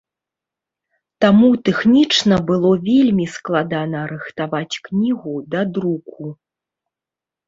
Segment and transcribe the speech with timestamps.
[1.25, 6.23] Таму тэхнічна было вельмі складана рыхтаваць кнігу да друку.